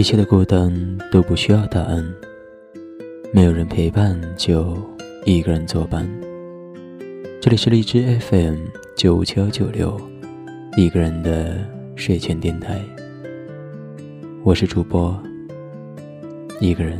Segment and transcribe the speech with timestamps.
[0.00, 0.72] 一切的孤单
[1.12, 2.02] 都不需要答案，
[3.34, 4.74] 没有人陪伴就
[5.26, 6.08] 一个人作伴。
[7.38, 8.56] 这里是荔枝 FM
[8.96, 10.00] 九五七幺九六，
[10.78, 11.58] 一个人的
[11.96, 12.80] 睡前电台。
[14.42, 15.22] 我是主播
[16.60, 16.98] 一个人。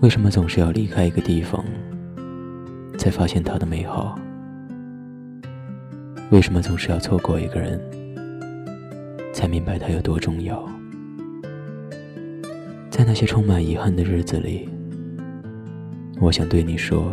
[0.00, 1.64] 为什么总是要离开一个地方，
[2.98, 4.18] 才发现它的美好？
[6.30, 7.80] 为什么总是要错过一个人？
[9.34, 10.64] 才明白它有多重要。
[12.88, 14.68] 在那些充满遗憾的日子里，
[16.20, 17.12] 我想对你说：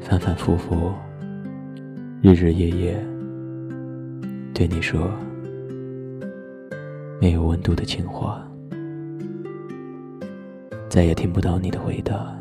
[0.00, 0.92] 反反复复，
[2.22, 3.06] 日日夜夜，
[4.54, 5.10] 对你说
[7.20, 8.48] 没有温度的情话，
[10.88, 12.38] 再也听不到你的回答。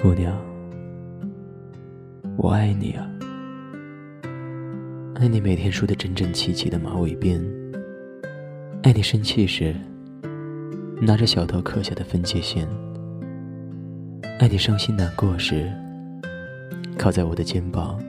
[0.00, 0.32] 姑娘，
[2.36, 3.10] 我爱你啊。
[5.16, 7.40] 爱你每天梳的整整齐齐的马尾辫，
[8.82, 9.74] 爱你生气时
[11.00, 12.68] 拿着小刀刻下的分界线，
[14.40, 15.72] 爱你伤心难过时
[16.98, 18.02] 靠在我的肩膀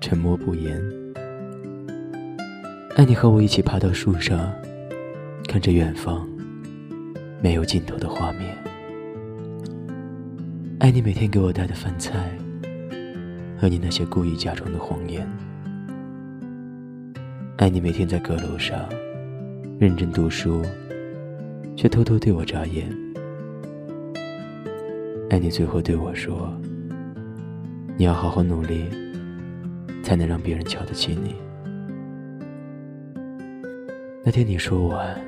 [0.00, 0.80] 沉默不言，
[2.94, 4.54] 爱你和我一起爬到树上
[5.48, 6.26] 看着远方
[7.42, 8.56] 没有尽头的画面，
[10.78, 12.30] 爱你每天给我带的饭菜
[13.58, 15.28] 和你那些故意假装的谎言。
[17.58, 18.86] 爱你每天在阁楼上
[19.78, 20.62] 认真读书，
[21.74, 22.86] 却偷偷对我眨眼。
[25.30, 26.54] 爱你最后对我说
[27.96, 28.84] ：“你要好好努力，
[30.02, 31.34] 才能让别人瞧得起你。”
[34.22, 35.18] 那天你说完，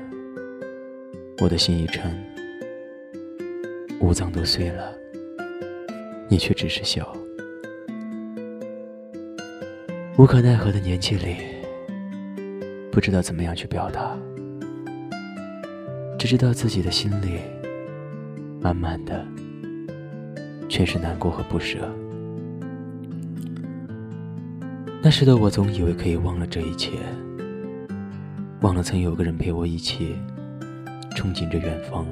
[1.41, 2.15] 我的心一颤，
[3.99, 4.93] 五脏都碎了，
[6.29, 7.11] 你却只是笑。
[10.15, 11.58] 无可奈何的年纪里。
[12.91, 14.17] 不知道怎么样去表达，
[16.17, 17.39] 只知道自己的心里
[18.59, 19.25] 满满的
[20.67, 21.77] 全是难过和不舍。
[25.01, 26.97] 那时的我总以为可以忘了这一切，
[28.61, 30.15] 忘了曾有个人陪我一起
[31.15, 32.05] 憧憬着远方，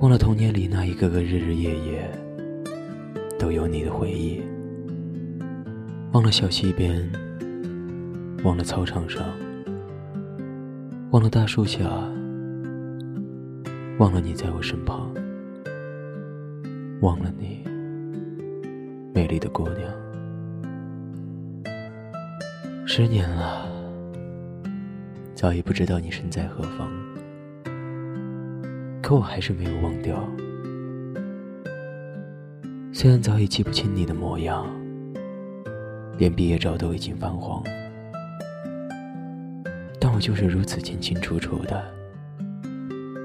[0.00, 2.10] 忘了童年里那一个个日日夜夜
[3.38, 4.42] 都有你的回忆，
[6.12, 7.08] 忘了小溪边。
[8.44, 9.24] 忘了操场上，
[11.10, 11.84] 忘了大树下，
[13.98, 15.12] 忘了你在我身旁，
[17.00, 17.64] 忘了你，
[19.12, 19.92] 美丽的姑娘。
[22.86, 23.66] 十年了，
[25.34, 26.88] 早已不知道你身在何方，
[29.02, 30.22] 可我还是没有忘掉。
[32.92, 34.64] 虽然早已记不清你的模样，
[36.16, 37.62] 连毕业照都已经泛黄。
[40.16, 41.94] 我就是如此清清楚楚的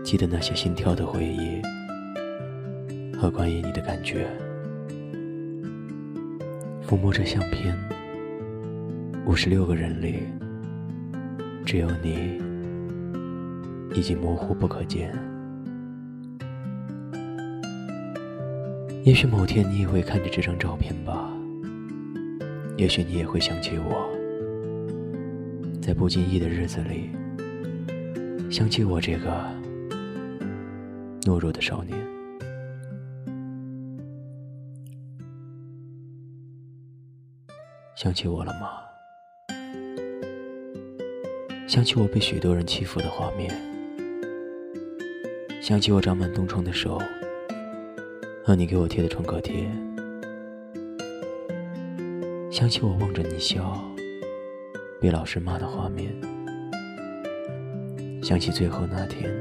[0.03, 1.61] 记得那些心跳的回忆
[3.17, 4.27] 和关于你的感觉。
[6.85, 7.73] 抚摸着相片，
[9.25, 10.23] 五十六个人里，
[11.65, 12.41] 只有你
[13.93, 15.17] 已经模糊不可见。
[19.05, 21.31] 也许某天你也会看着这张照片吧，
[22.75, 24.10] 也许你也会想起我。
[25.81, 27.09] 在不经意的日子里，
[28.51, 29.43] 想起我这个
[31.23, 31.97] 懦弱的少年，
[37.95, 38.69] 想起我了吗？
[41.67, 43.49] 想起我被许多人欺负的画面，
[45.61, 47.01] 想起我长满冻疮的手
[48.45, 49.67] 和你给我贴的创可贴，
[52.51, 53.90] 想起我望着你笑。
[55.01, 56.13] 被老师骂的画面，
[58.21, 59.33] 想起最后那天，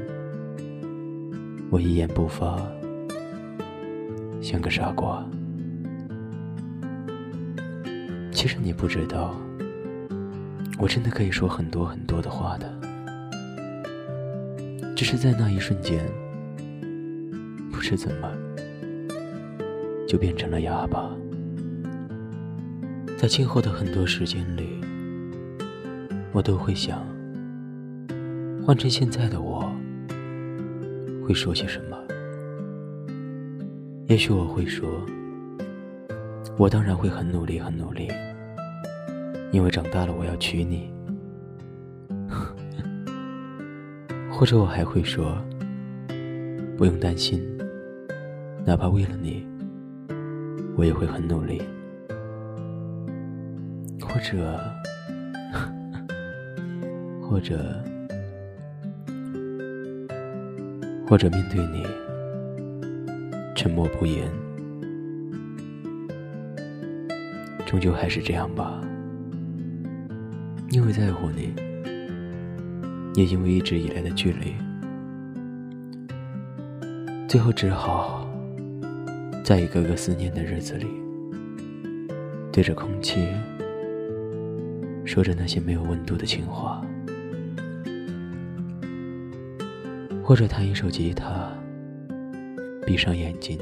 [1.69, 2.59] 我一言不发，
[4.41, 5.23] 像个傻瓜。
[8.31, 9.35] 其实你不知道，
[10.79, 12.73] 我真的可以说很多很多的话的，
[14.95, 16.03] 只是在那一瞬间，
[17.71, 18.27] 不知怎么
[20.07, 21.11] 就变成了哑巴。
[23.15, 24.81] 在今后的很多时间里。
[26.33, 27.05] 我都会想，
[28.65, 29.69] 换成现在的我，
[31.25, 31.97] 会说些什么？
[34.07, 35.05] 也许我会说，
[36.57, 38.07] 我当然会很努力，很努力，
[39.51, 40.89] 因为长大了我要娶你。
[44.31, 45.37] 或者我还会说，
[46.77, 47.41] 不用担心，
[48.65, 49.45] 哪怕为了你，
[50.77, 51.61] 我也会很努力。
[54.01, 54.57] 或者。
[57.31, 57.81] 或者，
[61.07, 61.87] 或者面对你
[63.55, 64.29] 沉默不言，
[67.65, 68.81] 终究还是这样吧。
[70.71, 71.53] 因为在乎你，
[73.15, 74.53] 也因为一直以来的距离，
[77.29, 78.27] 最后只好
[79.41, 80.85] 在一个个思念的日子里，
[82.51, 83.25] 对着空气
[85.05, 86.85] 说着那些没有温度的情话。
[90.23, 91.51] 或者弹一首吉他，
[92.85, 93.59] 闭上眼睛，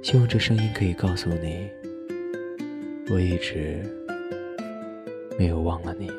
[0.00, 1.68] 希望这声音可以告诉你，
[3.10, 3.82] 我一直
[5.38, 6.10] 没有忘了你。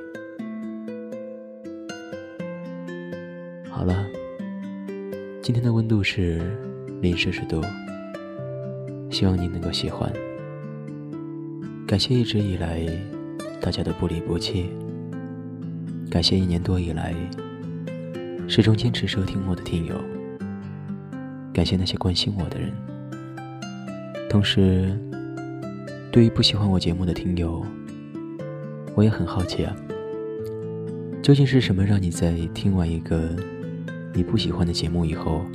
[3.67, 4.05] 好了，
[5.41, 6.39] 今天的温度是
[7.01, 7.63] 零摄氏度，
[9.09, 10.11] 希望你能够喜欢。
[11.87, 12.85] 感谢一直以来
[13.59, 14.69] 大家的不离不弃，
[16.11, 17.15] 感谢一年多以来。
[18.53, 19.95] 始终坚持收听我的听友，
[21.53, 22.69] 感谢那些关心我的人。
[24.29, 24.93] 同时，
[26.11, 27.65] 对于不喜欢我节目的听友，
[28.93, 29.73] 我也很好奇啊，
[31.23, 33.33] 究竟是什么让你在听完一个
[34.13, 35.45] 你不喜欢的节目以后，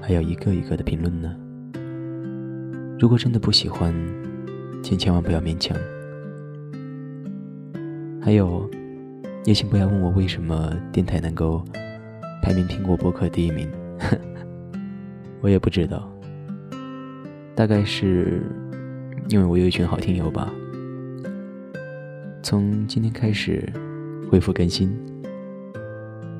[0.00, 1.36] 还要一个一个的评论呢？
[2.98, 3.94] 如果真的不喜欢，
[4.82, 5.78] 请千万不要勉强。
[8.20, 8.68] 还有。
[9.46, 11.62] 也请不要问我为什么电台能够
[12.42, 13.70] 排名苹果播客第一名，
[15.40, 16.10] 我也不知道，
[17.54, 18.42] 大概是
[19.28, 20.52] 因为我有一群好听友吧。
[22.42, 23.72] 从今天开始
[24.28, 24.92] 恢复更新，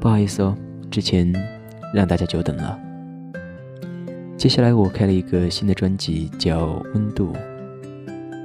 [0.01, 0.57] 不好意思哦，
[0.91, 1.33] 之前
[1.95, 2.77] 让大家久等了。
[4.37, 7.33] 接下来我开了一个新的专辑，叫《温度》，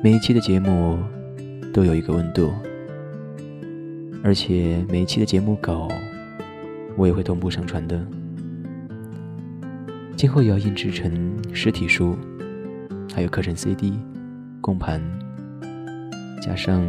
[0.03, 0.99] 每一期的节目
[1.73, 2.53] 都有一个温度。
[4.23, 5.87] 而且每一期的节目稿，
[6.95, 7.99] 我也会同步上传的。
[10.15, 11.11] 今后也要印制成
[11.51, 12.15] 实体书，
[13.13, 13.97] 还有课程 CD、
[14.61, 15.01] 光盘，
[16.39, 16.83] 加上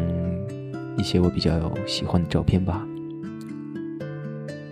[0.98, 2.86] 一些我比较喜欢的照片吧。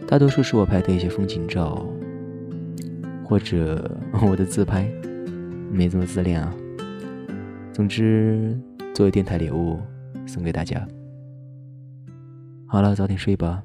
[0.06, 1.86] 大多数是我拍的一些风景照，
[3.24, 4.86] 或者 我的自拍，
[5.72, 6.54] 没这么自恋啊。
[7.72, 8.54] 总之，
[8.92, 9.80] 作为电台礼物
[10.26, 10.86] 送给大家。
[12.72, 13.64] 好了，早点睡吧，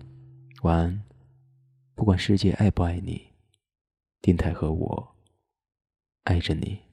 [0.64, 1.04] 晚安。
[1.94, 3.28] 不管世界爱不爱你，
[4.20, 5.16] 电台和我
[6.24, 6.85] 爱着你。